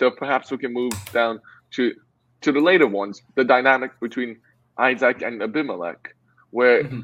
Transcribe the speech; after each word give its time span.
So 0.00 0.10
perhaps 0.10 0.50
we 0.50 0.56
can 0.56 0.72
move 0.72 0.94
down 1.12 1.42
to 1.72 1.92
to 2.40 2.52
the 2.52 2.60
later 2.60 2.86
ones, 2.86 3.20
the 3.34 3.44
dynamic 3.44 3.90
between 4.00 4.38
Isaac 4.78 5.20
and 5.20 5.42
Abimelech, 5.42 6.16
where 6.52 6.84
mm-hmm. 6.84 7.00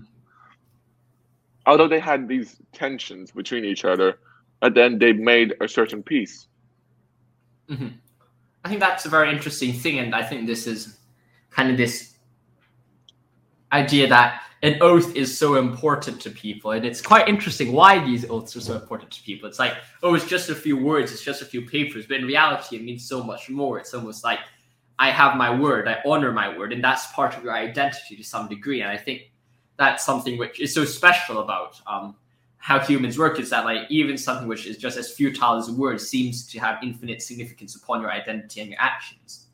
although 1.66 1.88
they 1.88 2.00
had 2.00 2.26
these 2.26 2.56
tensions 2.72 3.32
between 3.32 3.66
each 3.66 3.84
other, 3.84 4.18
and 4.62 4.74
then 4.74 4.98
they 4.98 5.12
made 5.12 5.52
a 5.60 5.68
certain 5.68 6.02
peace. 6.02 6.46
Mm-hmm. 7.68 7.88
I 8.64 8.68
think 8.70 8.80
that's 8.80 9.04
a 9.04 9.10
very 9.10 9.30
interesting 9.30 9.74
thing, 9.74 9.98
and 9.98 10.14
I 10.14 10.22
think 10.22 10.46
this 10.46 10.66
is 10.66 10.96
kind 11.50 11.70
of 11.70 11.76
this 11.76 12.15
idea 13.82 14.08
that 14.08 14.42
an 14.62 14.78
oath 14.80 15.14
is 15.14 15.36
so 15.36 15.56
important 15.56 16.20
to 16.22 16.30
people, 16.30 16.72
and 16.72 16.84
it's 16.84 17.02
quite 17.02 17.28
interesting 17.28 17.72
why 17.72 17.92
these 18.04 18.28
oaths 18.28 18.56
are 18.56 18.60
so 18.60 18.74
important 18.74 19.10
to 19.12 19.22
people. 19.22 19.48
It's 19.48 19.58
like, 19.58 19.74
oh, 20.02 20.14
it's 20.14 20.26
just 20.26 20.48
a 20.50 20.54
few 20.54 20.76
words, 20.76 21.12
it's 21.12 21.22
just 21.22 21.42
a 21.42 21.44
few 21.44 21.62
papers, 21.76 22.06
but 22.06 22.16
in 22.16 22.24
reality, 22.24 22.76
it 22.76 22.82
means 22.82 23.06
so 23.06 23.22
much 23.22 23.50
more. 23.50 23.78
It's 23.78 23.94
almost 23.94 24.24
like 24.24 24.40
I 24.98 25.10
have 25.10 25.36
my 25.36 25.50
word, 25.54 25.88
I 25.88 25.98
honor 26.06 26.32
my 26.32 26.56
word, 26.56 26.72
and 26.72 26.82
that's 26.82 27.12
part 27.12 27.36
of 27.36 27.44
your 27.44 27.54
identity 27.54 28.16
to 28.16 28.24
some 28.24 28.48
degree. 28.48 28.80
And 28.80 28.90
I 28.90 28.96
think 28.96 29.30
that's 29.76 30.04
something 30.04 30.38
which 30.38 30.58
is 30.58 30.72
so 30.72 30.84
special 30.84 31.40
about 31.40 31.80
um, 31.86 32.16
how 32.56 32.78
humans 32.78 33.18
work 33.18 33.38
is 33.38 33.50
that 33.50 33.64
like 33.64 33.82
even 33.90 34.16
something 34.16 34.48
which 34.48 34.66
is 34.66 34.78
just 34.78 34.96
as 34.96 35.12
futile 35.12 35.56
as 35.56 35.68
a 35.68 35.72
word 35.72 36.00
seems 36.00 36.46
to 36.48 36.58
have 36.58 36.82
infinite 36.82 37.22
significance 37.22 37.76
upon 37.76 38.00
your 38.00 38.10
identity 38.10 38.60
and 38.60 38.70
your 38.70 38.80
actions. 38.80 39.46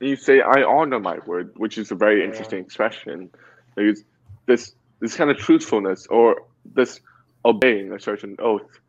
You 0.00 0.16
say 0.16 0.40
I 0.40 0.62
honor 0.62 1.00
my 1.00 1.18
word, 1.26 1.52
which 1.56 1.76
is 1.76 1.90
a 1.90 1.94
very 1.94 2.24
interesting 2.24 2.60
yeah. 2.60 2.64
expression. 2.64 3.30
Because 3.74 4.04
this 4.46 4.74
this 5.00 5.16
kind 5.16 5.30
of 5.30 5.36
truthfulness 5.36 6.06
or 6.06 6.42
this 6.74 7.00
obeying 7.44 7.92
a 7.92 8.00
certain 8.00 8.36
oath 8.38 8.80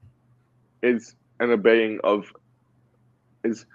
is 0.81 1.15
an 1.39 1.51
obeying 1.51 1.99
of 2.03 2.31
is 3.43 3.65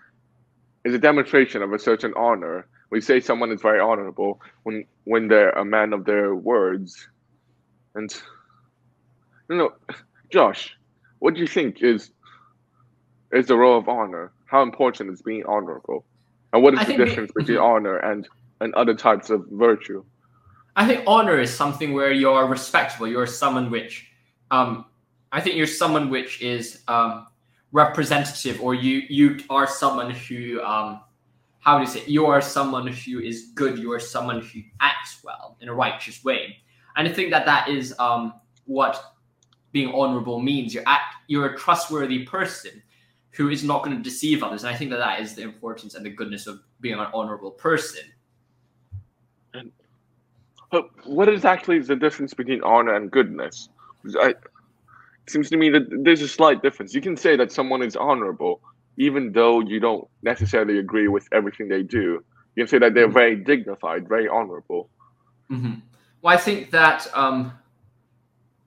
is 0.84 0.94
a 0.94 0.98
demonstration 0.98 1.62
of 1.62 1.72
a 1.72 1.78
certain 1.78 2.14
honor. 2.16 2.66
We 2.90 3.00
say 3.00 3.20
someone 3.20 3.52
is 3.52 3.60
very 3.60 3.80
honorable 3.80 4.40
when 4.62 4.84
when 5.04 5.28
they're 5.28 5.50
a 5.50 5.64
man 5.64 5.92
of 5.92 6.04
their 6.04 6.34
words. 6.34 7.08
And 7.94 8.12
you 9.48 9.56
know, 9.56 9.72
Josh, 10.30 10.76
what 11.18 11.34
do 11.34 11.40
you 11.40 11.46
think 11.46 11.82
is 11.82 12.10
is 13.32 13.46
the 13.46 13.56
role 13.56 13.78
of 13.78 13.88
honor? 13.88 14.32
How 14.46 14.62
important 14.62 15.10
is 15.12 15.22
being 15.22 15.44
honorable? 15.46 16.04
And 16.52 16.62
what 16.62 16.74
is 16.74 16.80
I 16.80 16.84
the 16.84 17.04
difference 17.04 17.30
between 17.32 17.58
honor 17.58 17.96
and 17.98 18.28
and 18.60 18.74
other 18.74 18.94
types 18.94 19.30
of 19.30 19.46
virtue? 19.50 20.04
I 20.76 20.86
think 20.86 21.04
honor 21.06 21.38
is 21.40 21.52
something 21.52 21.92
where 21.92 22.12
you're 22.12 22.46
respectable. 22.46 23.08
You're 23.08 23.26
someone 23.26 23.70
which, 23.70 24.06
um, 24.50 24.86
I 25.32 25.40
think 25.40 25.56
you're 25.56 25.66
someone 25.66 26.10
which 26.10 26.40
is 26.40 26.82
um, 26.88 27.26
representative 27.72 28.60
or 28.60 28.74
you 28.74 29.02
you 29.08 29.38
are 29.48 29.66
someone 29.66 30.10
who 30.10 30.60
um 30.62 31.00
how 31.60 31.78
do 31.78 31.84
you 31.84 31.90
say 31.90 32.02
you 32.06 32.26
are 32.26 32.40
someone 32.40 32.86
who 32.86 33.20
is 33.20 33.52
good 33.54 33.78
you 33.78 33.92
are 33.92 34.00
someone 34.00 34.40
who 34.40 34.60
acts 34.80 35.20
well 35.22 35.56
in 35.60 35.68
a 35.68 35.74
righteous 35.74 36.24
way 36.24 36.56
and 36.96 37.06
i 37.06 37.12
think 37.12 37.30
that 37.30 37.46
that 37.46 37.68
is 37.68 37.94
um 38.00 38.34
what 38.66 39.14
being 39.72 39.92
honorable 39.94 40.40
means 40.40 40.74
you're 40.74 40.82
act 40.86 41.14
you're 41.28 41.54
a 41.54 41.56
trustworthy 41.56 42.24
person 42.24 42.82
who 43.30 43.48
is 43.48 43.62
not 43.62 43.84
going 43.84 43.96
to 43.96 44.02
deceive 44.02 44.42
others 44.42 44.64
and 44.64 44.74
i 44.74 44.76
think 44.76 44.90
that 44.90 44.98
that 44.98 45.20
is 45.20 45.36
the 45.36 45.42
importance 45.42 45.94
and 45.94 46.04
the 46.04 46.10
goodness 46.10 46.48
of 46.48 46.60
being 46.80 46.98
an 46.98 47.06
honorable 47.14 47.52
person 47.52 48.02
and 49.54 49.70
but 50.70 50.88
what 51.06 51.28
exactly 51.28 51.76
is 51.76 51.88
the 51.88 51.96
difference 51.96 52.34
between 52.34 52.62
honor 52.62 52.94
and 52.94 53.10
goodness 53.10 53.68
I, 54.20 54.34
it 55.30 55.30
seems 55.30 55.50
to 55.50 55.56
me 55.56 55.70
that 55.70 55.86
there's 55.90 56.22
a 56.22 56.28
slight 56.28 56.62
difference. 56.62 56.94
You 56.94 57.00
can 57.00 57.16
say 57.16 57.36
that 57.36 57.52
someone 57.52 57.82
is 57.82 57.96
honorable, 57.96 58.60
even 58.96 59.32
though 59.32 59.60
you 59.60 59.80
don't 59.80 60.08
necessarily 60.22 60.78
agree 60.78 61.08
with 61.08 61.28
everything 61.32 61.68
they 61.68 61.82
do. 61.82 62.24
You 62.56 62.64
can 62.64 62.68
say 62.68 62.78
that 62.78 62.94
they're 62.94 63.06
mm-hmm. 63.06 63.14
very 63.14 63.36
dignified, 63.36 64.08
very 64.08 64.28
honorable. 64.28 64.88
Mm-hmm. 65.50 65.74
Well, 66.22 66.34
I 66.34 66.36
think 66.36 66.70
that 66.70 67.06
um, 67.14 67.52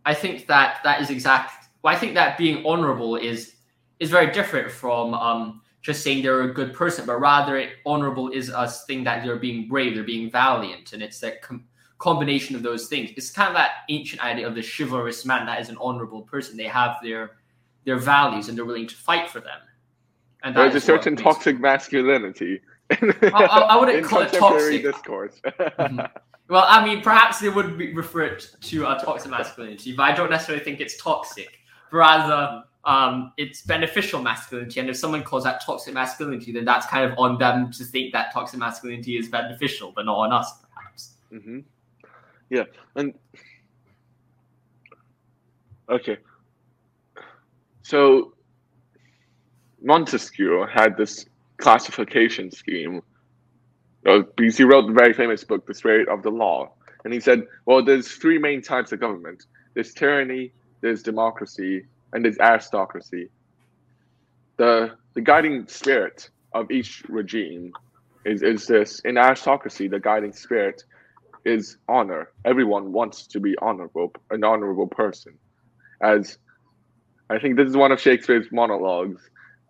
I 0.06 0.14
think 0.14 0.48
that 0.48 0.80
that 0.84 1.02
is 1.02 1.10
exact. 1.10 1.68
Well, 1.82 1.96
I 1.96 2.00
think 2.00 2.14
that 2.16 2.38
being 2.38 2.66
honorable 2.66 3.16
is 3.16 3.56
is 4.00 4.10
very 4.10 4.32
different 4.32 4.72
from 4.72 5.14
um, 5.14 5.62
just 5.82 6.02
saying 6.02 6.24
they're 6.24 6.42
a 6.42 6.54
good 6.54 6.74
person, 6.74 7.06
but 7.06 7.20
rather 7.20 7.70
honorable 7.86 8.30
is 8.30 8.50
a 8.50 8.68
thing 8.68 9.04
that 9.04 9.24
they're 9.24 9.38
being 9.38 9.68
brave, 9.68 9.96
they're 9.96 10.04
being 10.04 10.32
valiant, 10.32 10.94
and 10.94 11.04
it's 11.04 11.20
that 11.20 11.42
com- 11.42 11.66
combination 12.04 12.56
of 12.56 12.64
those 12.64 12.88
things. 12.88 13.12
It's 13.16 13.32
kind 13.32 13.48
of 13.48 13.56
that 13.56 13.72
ancient 13.88 14.22
idea 14.22 14.46
of 14.46 14.56
the 14.56 14.62
chivalrous 14.62 15.26
man 15.26 15.46
that 15.46 15.62
is 15.62 15.70
an 15.70 15.78
honorable 15.80 16.22
person. 16.24 16.58
They 16.58 16.72
have 16.82 16.98
their 17.02 17.38
their 17.86 17.98
values 17.98 18.50
and 18.50 18.58
they're 18.58 18.66
willing 18.66 18.88
to 18.88 18.96
fight 18.96 19.30
for 19.30 19.40
them. 19.40 19.60
And 20.44 20.56
there's 20.56 20.76
a 20.76 20.82
certain 20.82 21.16
toxic 21.16 21.60
masculinity. 21.60 22.62
I, 22.92 22.98
I, 23.34 23.60
I 23.74 23.76
wouldn't 23.78 24.06
call 24.10 24.22
it 24.22 24.34
toxic 24.34 24.84
discourse. 24.84 25.40
mm-hmm. 25.46 26.00
Well, 26.50 26.66
I 26.68 26.86
mean, 26.86 27.02
perhaps 27.02 27.40
they 27.40 27.50
would 27.50 27.78
be 27.78 27.94
refer 27.94 28.38
to 28.38 28.86
a 28.86 29.02
toxic 29.04 29.32
masculinity, 29.32 29.96
but 29.96 30.04
I 30.04 30.14
don't 30.14 30.30
necessarily 30.30 30.64
think 30.64 30.82
it's 30.82 30.98
toxic. 30.98 31.60
Rather, 31.92 32.64
um, 32.84 33.32
it's 33.38 33.62
beneficial 33.62 34.22
masculinity. 34.22 34.82
And 34.82 34.90
if 34.90 34.98
someone 34.98 35.24
calls 35.24 35.46
that 35.46 35.64
toxic 35.66 35.94
masculinity, 35.94 36.52
then 36.52 36.66
that's 36.66 36.86
kind 36.88 37.10
of 37.10 37.18
on 37.18 37.38
them 37.38 37.72
to 37.72 37.86
think 37.86 38.12
that 38.12 38.34
toxic 38.34 38.60
masculinity 38.60 39.18
is 39.18 39.30
beneficial, 39.30 39.94
but 39.96 40.06
not 40.06 40.18
on 40.18 40.34
us, 40.34 40.52
perhaps. 40.76 41.14
Mm-hmm. 41.32 41.60
Yeah, 42.54 42.66
and 42.96 43.16
okay. 45.90 46.18
So 47.82 48.36
Montesquieu 49.82 50.68
had 50.72 50.96
this 50.96 51.26
classification 51.58 52.52
scheme 52.52 53.02
he 54.06 54.64
wrote 54.64 54.88
the 54.88 54.94
very 54.94 55.14
famous 55.14 55.44
book, 55.44 55.66
The 55.66 55.74
Spirit 55.74 56.08
of 56.10 56.22
the 56.22 56.30
Law. 56.30 56.74
And 57.04 57.12
he 57.12 57.20
said, 57.20 57.48
well, 57.66 57.84
there's 57.84 58.08
three 58.12 58.38
main 58.38 58.62
types 58.62 58.92
of 58.92 59.00
government 59.00 59.46
there's 59.74 59.92
tyranny, 59.92 60.52
there's 60.82 61.02
democracy, 61.02 61.88
and 62.14 62.24
there's 62.24 62.38
aristocracy. 62.38 63.30
The, 64.58 64.92
the 65.16 65.22
guiding 65.22 65.68
spirit 65.68 66.30
of 66.54 66.70
each 66.70 67.02
regime 67.10 67.74
is, 68.26 68.44
is 68.44 68.68
this 68.68 69.00
in 69.00 69.18
aristocracy, 69.18 69.88
the 69.88 70.00
guiding 70.00 70.34
spirit 70.34 70.84
is 71.46 71.78
honor. 71.88 72.30
Everyone 72.46 72.92
wants 72.92 73.28
to 73.28 73.40
be 73.40 73.56
honorable, 73.62 74.14
an 74.30 74.44
honorable 74.44 74.88
person. 74.88 75.34
As 76.02 76.38
I 77.30 77.40
think 77.40 77.58
this 77.58 77.68
is 77.68 77.78
one 77.78 77.92
of 77.92 78.00
Shakespeare's 78.00 78.52
monologues. 78.52 79.22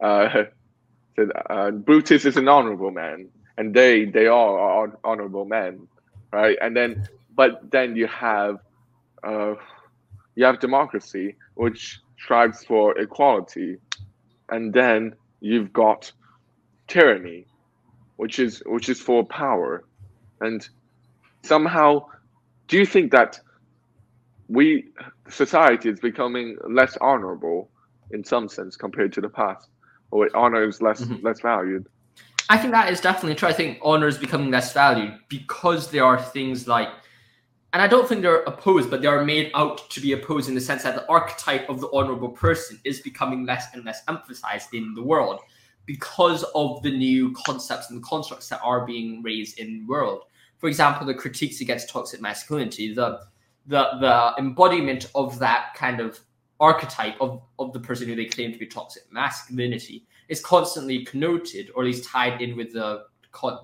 Uh, 0.02 0.44
said 1.16 1.30
uh, 1.50 1.72
Brutus 1.72 2.26
is 2.26 2.38
an 2.38 2.48
honorable 2.48 2.92
man, 2.92 3.30
and 3.58 3.74
they 3.74 4.06
they 4.06 4.28
are 4.28 4.98
honorable 5.04 5.46
men, 5.46 5.88
right? 6.32 6.58
And 6.62 6.76
then, 6.76 7.08
but 7.36 7.72
then 7.72 7.96
you 7.96 8.08
have 8.08 8.60
uh, 9.24 9.56
you 10.36 10.46
have 10.46 10.60
democracy, 10.60 11.36
which 11.56 12.00
strives 12.18 12.64
for 12.64 12.98
equality, 12.98 13.78
and 14.50 14.74
then 14.74 15.16
you've 15.40 15.72
got 15.74 16.12
tyranny, 16.88 17.46
which 18.18 18.40
is 18.40 18.64
which 18.66 18.90
is 18.90 19.00
for 19.00 19.26
power, 19.26 19.84
and 20.42 20.68
somehow 21.44 22.06
do 22.68 22.78
you 22.78 22.86
think 22.86 23.12
that 23.12 23.40
we 24.48 24.86
society 25.30 25.90
is 25.90 26.00
becoming 26.00 26.58
less 26.70 26.98
honorable 27.02 27.70
in 28.12 28.24
some 28.24 28.48
sense 28.48 28.76
compared 28.76 29.14
to 29.14 29.22
the 29.22 29.30
past? 29.30 29.70
Or 30.12 30.30
honor 30.36 30.68
is 30.68 30.82
less 30.82 31.02
mm-hmm. 31.02 31.26
less 31.26 31.42
valued? 31.42 31.88
I 32.50 32.58
think 32.58 32.72
that 32.74 32.92
is 32.92 33.02
definitely 33.02 33.36
true. 33.36 33.50
I 33.50 33.54
think 33.54 33.80
honor 33.82 34.08
is 34.08 34.18
becoming 34.18 34.52
less 34.52 34.74
valued 34.74 35.18
because 35.30 35.90
there 35.92 36.04
are 36.04 36.22
things 36.22 36.68
like 36.68 36.90
and 37.74 37.82
i 37.82 37.88
don't 37.88 38.08
think 38.08 38.22
they're 38.22 38.44
opposed 38.44 38.90
but 38.90 39.02
they 39.02 39.08
are 39.08 39.26
made 39.26 39.52
out 39.56 39.90
to 39.90 40.00
be 40.00 40.14
opposed 40.14 40.48
in 40.48 40.56
the 40.56 40.62
sense 40.62 40.84
that 40.84 40.96
the 40.96 41.08
archetype 41.10 41.68
of 41.70 41.82
the 41.82 41.90
honorable 41.92 42.30
person 42.30 42.80
is 42.86 43.02
becoming 43.02 43.46
less 43.46 43.66
and 43.74 43.84
less 43.84 44.04
emphasized 44.08 44.74
in 44.74 44.94
the 44.94 45.04
world 45.04 45.40
because 45.86 46.44
of 46.56 46.82
the 46.84 46.92
new 46.92 47.34
concepts 47.46 47.90
and 47.90 48.02
constructs 48.04 48.48
that 48.48 48.62
are 48.64 48.86
being 48.86 49.22
raised 49.22 49.60
in 49.60 49.80
the 49.80 49.86
world 49.86 50.24
for 50.64 50.70
example, 50.70 51.06
the 51.06 51.14
critiques 51.14 51.60
against 51.60 51.90
toxic 51.90 52.22
masculinity, 52.22 52.94
the 52.94 53.20
the 53.68 53.84
the 54.00 54.34
embodiment 54.38 55.12
of 55.14 55.38
that 55.40 55.74
kind 55.76 56.00
of 56.00 56.22
archetype 56.58 57.20
of, 57.20 57.42
of 57.60 57.74
the 57.74 57.82
person 57.82 58.08
who 58.08 58.16
they 58.16 58.24
claim 58.24 58.54
to 58.54 58.58
be 58.58 58.66
toxic 58.66 59.04
masculinity 59.12 60.06
is 60.30 60.40
constantly 60.40 61.04
connoted 61.04 61.70
or 61.76 61.84
at 61.84 61.88
least 61.88 62.06
tied 62.10 62.42
in 62.42 62.56
with 62.56 62.72
the 62.72 63.04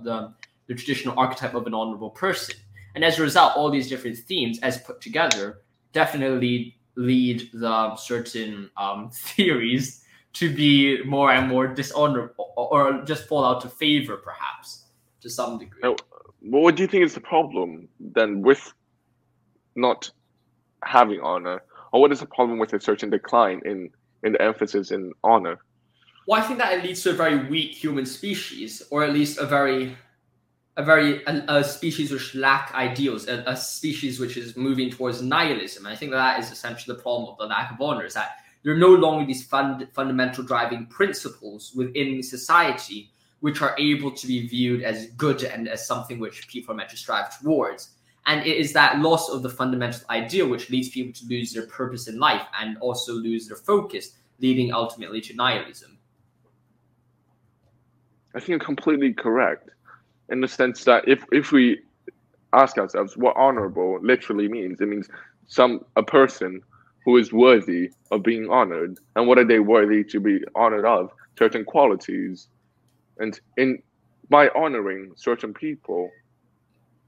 the, 0.04 0.34
the 0.68 0.75
traditional 0.75 1.18
archetype 1.18 1.54
of 1.54 1.66
an 1.68 1.74
honorable 1.74 2.10
person. 2.10 2.56
And 2.96 3.06
as 3.06 3.18
a 3.18 3.22
result, 3.22 3.56
all 3.56 3.72
these 3.72 3.88
different 3.88 4.18
themes, 4.18 4.60
as 4.60 4.80
put 4.80 5.00
together, 5.00 5.62
definitely 5.94 6.75
lead 6.96 7.50
the 7.54 7.96
certain 7.96 8.69
um, 8.75 9.10
theories 9.13 10.04
to 10.34 10.54
be 10.54 11.01
more 11.06 11.31
and 11.31 11.48
more 11.48 11.66
dishonorable 11.68 12.51
or 12.57 13.04
just 13.06 13.25
fall 13.30 13.46
out 13.46 13.63
of 13.63 13.72
favor, 13.72 14.18
perhaps, 14.18 14.84
to 15.22 15.30
some 15.30 15.57
degree. 15.57 15.80
What 16.41 16.75
do 16.75 16.83
you 16.83 16.88
think 16.88 17.03
is 17.03 17.13
the 17.13 17.21
problem 17.21 17.88
then 18.00 18.41
with 18.41 18.74
not 19.75 20.12
having 20.83 21.19
honor, 21.21 21.62
or 21.91 22.01
what 22.01 22.12
is 22.12 22.19
the 22.19 22.25
problem 22.25 22.59
with 22.59 22.74
a 22.74 22.80
certain 22.80 23.09
decline 23.09 23.62
in 23.65 23.89
in 24.24 24.33
the 24.33 24.41
emphasis 24.41 24.91
in 24.91 25.13
honor? 25.24 25.59
Well, 26.27 26.41
I 26.41 26.45
think 26.45 26.59
that 26.59 26.74
it 26.74 26.83
leads 26.83 27.01
to 27.03 27.12
a 27.12 27.13
very 27.13 27.47
weak 27.50 27.71
human 27.71 28.06
species, 28.06 28.83
or 28.91 29.03
at 29.03 29.13
least 29.13 29.39
a 29.39 29.45
very 29.45 29.97
a 30.77 30.83
very 30.83 31.24
a, 31.25 31.44
a 31.47 31.63
species 31.63 32.12
which 32.12 32.36
lack 32.36 32.74
ideals, 32.74 33.27
a, 33.27 33.44
a, 33.45 33.57
species 33.57 34.19
which 34.19 34.38
is 34.38 34.56
moving 34.56 34.89
towards 34.89 35.21
nihilism. 35.21 35.86
And 35.86 35.94
I 35.94 35.97
think 35.97 36.12
that 36.12 36.39
is 36.39 36.51
essentially 36.51 36.95
the 36.95 37.01
problem 37.01 37.30
of 37.30 37.38
the 37.38 37.45
lack 37.45 37.71
of 37.71 37.81
honor, 37.81 38.06
is 38.06 38.13
that 38.13 38.38
there 38.63 38.74
are 38.74 38.77
no 38.77 38.94
longer 38.94 39.25
these 39.25 39.45
fund, 39.45 39.88
fundamental 39.94 40.44
driving 40.44 40.86
principles 40.86 41.74
within 41.75 42.24
society 42.24 43.12
which 43.41 43.62
are 43.62 43.75
able 43.77 44.12
to 44.12 44.27
be 44.27 44.47
viewed 44.47 44.83
as 44.83 45.07
good 45.18 45.44
and 45.44 45.68
as 45.68 45.88
something 45.88 46.19
which 46.19 46.47
people 46.47 46.74
are 46.74 46.77
meant 46.77 46.89
to 46.89 46.97
strive 46.97 47.39
towards. 47.39 47.91
And 48.25 48.45
it 48.45 48.57
is 48.57 48.74
that 48.74 49.00
loss 49.00 49.30
of 49.30 49.44
the 49.44 49.50
fundamental 49.50 50.01
ideal 50.09 50.47
which 50.47 50.69
leads 50.69 50.89
people 50.89 51.13
to 51.13 51.25
lose 51.27 51.53
their 51.53 51.68
purpose 51.68 52.07
in 52.07 52.19
life 52.19 52.45
and 52.59 52.77
also 52.80 53.13
lose 53.13 53.47
their 53.47 53.57
focus, 53.57 54.18
leading 54.39 54.74
ultimately 54.74 55.21
to 55.21 55.36
nihilism. 55.36 55.97
I 58.36 58.39
think 58.39 58.50
you're 58.50 58.59
completely 58.59 59.13
correct 59.13 59.69
in 60.30 60.41
the 60.41 60.47
sense 60.47 60.83
that 60.83 61.07
if, 61.07 61.24
if 61.31 61.51
we 61.51 61.81
ask 62.53 62.77
ourselves 62.77 63.18
what 63.18 63.36
honorable 63.36 64.00
literally 64.01 64.47
means, 64.47 64.81
it 64.81 64.88
means 64.88 65.09
some 65.47 65.83
a 65.95 66.03
person 66.03 66.62
who 67.06 67.18
is 67.18 67.33
worthy 67.33 67.89
of 68.12 68.24
being 68.24 68.50
honored. 68.50 69.00
And 69.15 69.27
what 69.27 69.39
are 69.39 69.45
they 69.45 69.59
worthy 69.59 70.03
to 70.03 70.19
be 70.19 70.44
honored 70.56 70.86
of? 70.86 71.12
Certain 71.38 71.65
qualities. 71.65 72.47
And 73.19 73.39
in 73.57 73.81
by 74.30 74.50
honoring 74.50 75.12
certain 75.16 75.54
people, 75.54 76.10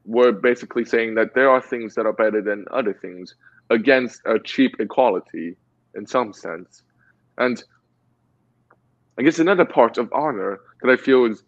we're 0.05 0.31
basically 0.31 0.85
saying 0.85 1.15
that 1.15 1.33
there 1.35 1.49
are 1.49 1.61
things 1.61 1.95
that 1.95 2.05
are 2.05 2.13
better 2.13 2.41
than 2.41 2.65
other 2.71 2.93
things 2.93 3.35
against 3.69 4.21
a 4.25 4.39
cheap 4.39 4.75
equality 4.79 5.55
in 5.95 6.05
some 6.05 6.33
sense. 6.33 6.83
And 7.37 7.63
I 9.17 9.23
guess 9.23 9.39
another 9.39 9.65
part 9.65 9.97
of 9.97 10.11
honor 10.13 10.59
that 10.81 10.89
I 10.89 10.95
feel 10.95 11.25
is 11.25 11.43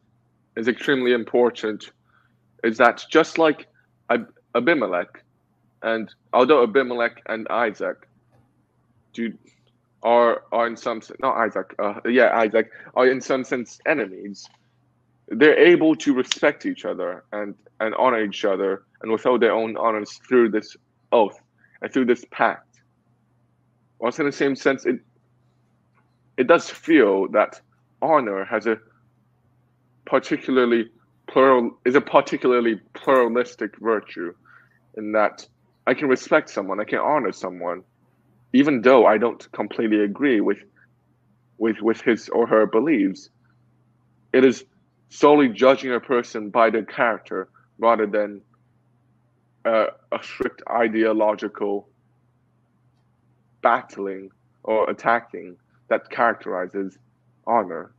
is 0.56 0.68
extremely 0.68 1.13
important 1.13 1.92
is 2.63 2.77
that 2.77 3.04
just 3.09 3.38
like 3.38 3.68
Abimelech, 4.56 5.24
and 5.81 6.13
although 6.31 6.63
Abimelech 6.63 7.21
and 7.25 7.48
Isaac 7.50 8.07
do 9.13 9.33
are 10.03 10.44
are 10.51 10.67
in 10.67 10.77
some 10.77 11.01
sense 11.01 11.19
not 11.19 11.35
Isaac, 11.38 11.73
uh, 11.79 12.00
yeah 12.05 12.38
Isaac 12.38 12.69
are 12.95 13.07
in 13.07 13.21
some 13.21 13.44
sense 13.44 13.79
enemies, 13.85 14.47
they're 15.29 15.57
able 15.57 15.95
to 15.95 16.13
respect 16.13 16.65
each 16.65 16.85
other 16.85 17.23
and 17.31 17.55
and 17.79 17.95
honor 17.95 18.23
each 18.23 18.45
other 18.45 18.83
and 19.01 19.11
withhold 19.11 19.41
their 19.41 19.53
own 19.53 19.75
honors 19.77 20.19
through 20.27 20.50
this 20.50 20.77
oath 21.11 21.39
and 21.81 21.91
through 21.91 22.05
this 22.05 22.25
pact. 22.31 22.81
Also, 24.00 24.23
in 24.23 24.27
the 24.27 24.35
same 24.35 24.55
sense, 24.55 24.85
it 24.85 25.00
it 26.38 26.47
does 26.47 26.69
feel 26.69 27.27
that 27.29 27.61
honor 28.01 28.45
has 28.45 28.67
a 28.67 28.77
particularly 30.06 30.89
plural 31.27 31.77
is 31.85 31.95
a 31.95 32.01
particularly 32.01 32.79
pluralistic 32.94 33.77
virtue 33.79 34.33
in 34.97 35.13
that 35.13 35.47
I 35.88 35.94
can 35.94 36.07
respect 36.07 36.49
someone, 36.49 36.79
I 36.79 36.85
can 36.85 36.99
honor 36.99 37.31
someone, 37.31 37.83
even 38.53 38.81
though 38.81 39.05
I 39.05 39.17
don't 39.17 39.51
completely 39.51 40.03
agree 40.03 40.39
with 40.41 40.59
with 41.57 41.81
with 41.81 42.01
his 42.01 42.29
or 42.29 42.47
her 42.47 42.65
beliefs. 42.65 43.29
It 44.31 44.45
is 44.45 44.65
solely 45.09 45.50
judging 45.50 45.91
a 45.94 46.00
person 46.00 46.50
by 46.50 46.69
their 46.69 46.85
character 46.85 47.50
rather 47.77 48.07
than 48.07 48.41
uh, 49.65 49.88
a 50.11 50.23
strict 50.23 50.61
ideological 50.69 51.88
battling 53.61 54.29
or 54.63 54.89
attacking 54.89 55.57
that 55.89 56.09
characterizes 56.09 56.97
honor. 57.45 57.94